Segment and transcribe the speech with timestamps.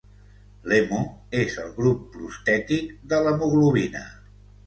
[0.71, 1.01] L'hemo
[1.41, 4.05] és el grup prostètic de l'hemoglobina.